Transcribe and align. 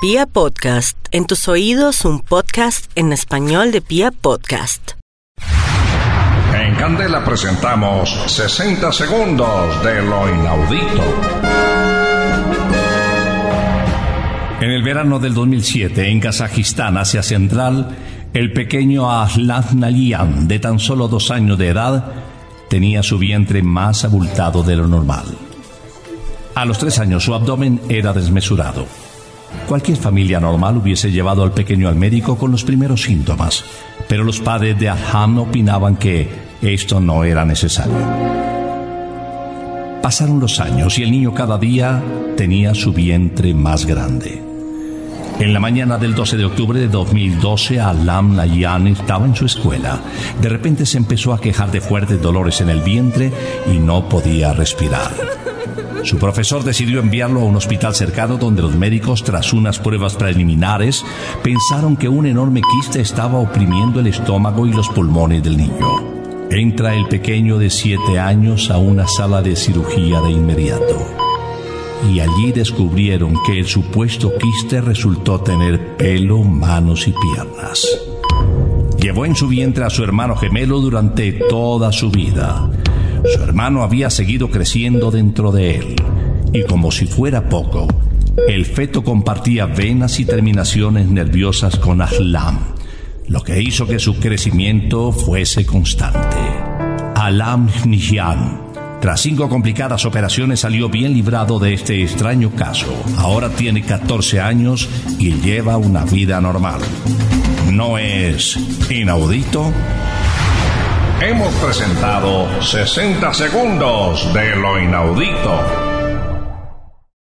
Pia 0.00 0.26
Podcast, 0.26 0.96
en 1.10 1.26
tus 1.26 1.48
oídos 1.48 2.04
un 2.04 2.20
podcast 2.20 2.88
en 2.94 3.12
español 3.12 3.72
de 3.72 3.80
Pia 3.80 4.12
Podcast. 4.12 4.92
En 6.54 6.76
Candela 6.76 7.24
presentamos 7.24 8.08
60 8.28 8.92
segundos 8.92 9.82
de 9.82 10.00
lo 10.02 10.32
inaudito. 10.32 11.02
En 14.60 14.70
el 14.70 14.84
verano 14.84 15.18
del 15.18 15.34
2007, 15.34 16.08
en 16.08 16.20
Kazajistán, 16.20 16.96
Asia 16.96 17.24
Central, 17.24 17.96
el 18.34 18.52
pequeño 18.52 19.10
Aslan 19.10 19.80
Nalian, 19.80 20.46
de 20.46 20.60
tan 20.60 20.78
solo 20.78 21.08
dos 21.08 21.32
años 21.32 21.58
de 21.58 21.70
edad, 21.70 22.12
tenía 22.70 23.02
su 23.02 23.18
vientre 23.18 23.64
más 23.64 24.04
abultado 24.04 24.62
de 24.62 24.76
lo 24.76 24.86
normal. 24.86 25.24
A 26.54 26.64
los 26.64 26.78
tres 26.78 27.00
años 27.00 27.24
su 27.24 27.34
abdomen 27.34 27.80
era 27.88 28.12
desmesurado. 28.12 29.07
Cualquier 29.66 29.98
familia 29.98 30.40
normal 30.40 30.78
hubiese 30.78 31.10
llevado 31.10 31.42
al 31.42 31.52
pequeño 31.52 31.88
al 31.88 31.96
médico 31.96 32.36
con 32.36 32.50
los 32.50 32.64
primeros 32.64 33.02
síntomas, 33.02 33.64
pero 34.08 34.24
los 34.24 34.40
padres 34.40 34.78
de 34.78 34.88
Aham 34.88 35.38
opinaban 35.38 35.96
que 35.96 36.28
esto 36.62 37.00
no 37.00 37.24
era 37.24 37.44
necesario. 37.44 37.94
Pasaron 40.02 40.40
los 40.40 40.60
años 40.60 40.98
y 40.98 41.02
el 41.02 41.10
niño 41.10 41.34
cada 41.34 41.58
día 41.58 42.02
tenía 42.36 42.74
su 42.74 42.92
vientre 42.92 43.52
más 43.52 43.84
grande. 43.84 44.42
En 45.38 45.52
la 45.52 45.60
mañana 45.60 45.98
del 45.98 46.16
12 46.16 46.36
de 46.36 46.44
octubre 46.44 46.80
de 46.80 46.88
2012, 46.88 47.78
Alam 47.78 48.34
Nayan 48.34 48.88
estaba 48.88 49.24
en 49.24 49.36
su 49.36 49.46
escuela. 49.46 50.00
De 50.42 50.48
repente 50.48 50.84
se 50.84 50.98
empezó 50.98 51.32
a 51.32 51.40
quejar 51.40 51.70
de 51.70 51.80
fuertes 51.80 52.20
dolores 52.20 52.60
en 52.60 52.70
el 52.70 52.80
vientre 52.80 53.32
y 53.72 53.78
no 53.78 54.08
podía 54.08 54.52
respirar. 54.52 55.12
Su 56.08 56.16
profesor 56.16 56.64
decidió 56.64 57.00
enviarlo 57.00 57.42
a 57.42 57.44
un 57.44 57.56
hospital 57.56 57.94
cercano 57.94 58.38
donde 58.38 58.62
los 58.62 58.74
médicos, 58.74 59.22
tras 59.22 59.52
unas 59.52 59.78
pruebas 59.78 60.16
preliminares, 60.16 61.04
pensaron 61.42 61.98
que 61.98 62.08
un 62.08 62.24
enorme 62.24 62.62
quiste 62.62 63.02
estaba 63.02 63.38
oprimiendo 63.38 64.00
el 64.00 64.06
estómago 64.06 64.66
y 64.66 64.72
los 64.72 64.88
pulmones 64.88 65.42
del 65.42 65.58
niño. 65.58 66.48
Entra 66.50 66.94
el 66.94 67.08
pequeño 67.08 67.58
de 67.58 67.68
7 67.68 68.18
años 68.18 68.70
a 68.70 68.78
una 68.78 69.06
sala 69.06 69.42
de 69.42 69.54
cirugía 69.54 70.22
de 70.22 70.30
inmediato. 70.30 70.96
Y 72.10 72.20
allí 72.20 72.52
descubrieron 72.52 73.34
que 73.44 73.58
el 73.58 73.66
supuesto 73.66 74.32
quiste 74.38 74.80
resultó 74.80 75.42
tener 75.42 75.98
pelo, 75.98 76.42
manos 76.42 77.06
y 77.06 77.12
piernas. 77.12 77.86
Llevó 78.98 79.26
en 79.26 79.36
su 79.36 79.46
vientre 79.46 79.84
a 79.84 79.90
su 79.90 80.04
hermano 80.04 80.36
gemelo 80.36 80.80
durante 80.80 81.32
toda 81.32 81.92
su 81.92 82.10
vida. 82.10 82.66
Su 83.24 83.42
hermano 83.42 83.82
había 83.82 84.10
seguido 84.10 84.50
creciendo 84.50 85.10
dentro 85.10 85.52
de 85.52 85.76
él. 85.76 85.96
Y 86.52 86.62
como 86.64 86.90
si 86.90 87.06
fuera 87.06 87.48
poco, 87.48 87.86
el 88.46 88.64
feto 88.64 89.02
compartía 89.02 89.66
venas 89.66 90.20
y 90.20 90.24
terminaciones 90.24 91.08
nerviosas 91.08 91.76
con 91.76 92.00
Aslam, 92.00 92.58
lo 93.26 93.42
que 93.42 93.60
hizo 93.60 93.86
que 93.86 93.98
su 93.98 94.18
crecimiento 94.18 95.12
fuese 95.12 95.66
constante. 95.66 96.36
Alam 97.14 97.68
Nishan, 97.84 98.68
tras 99.00 99.20
cinco 99.20 99.48
complicadas 99.48 100.04
operaciones, 100.06 100.60
salió 100.60 100.88
bien 100.88 101.12
librado 101.12 101.58
de 101.58 101.74
este 101.74 102.02
extraño 102.02 102.50
caso. 102.52 102.86
Ahora 103.18 103.50
tiene 103.50 103.82
14 103.82 104.40
años 104.40 104.88
y 105.18 105.32
lleva 105.34 105.76
una 105.76 106.04
vida 106.04 106.40
normal. 106.40 106.80
¿No 107.72 107.98
es 107.98 108.58
inaudito? 108.90 109.72
Hemos 111.20 111.52
presentado 111.56 112.48
60 112.62 113.34
segundos 113.34 114.32
de 114.32 114.54
lo 114.54 114.78
inaudito. 114.78 115.97